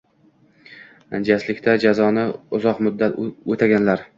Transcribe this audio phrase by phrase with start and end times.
[1.27, 2.25] Jaslikda jazoni
[2.61, 4.05] uzoq muddat o'taganlar.